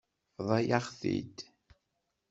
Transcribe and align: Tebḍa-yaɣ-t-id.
Tebḍa-yaɣ-t-id. 0.35 1.37